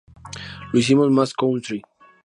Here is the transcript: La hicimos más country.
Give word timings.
La 0.73 0.79
hicimos 0.79 1.11
más 1.11 1.31
country. 1.31 1.83